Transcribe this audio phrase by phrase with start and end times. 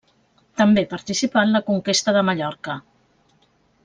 [0.61, 2.79] També participà en la conquesta de Mallorca.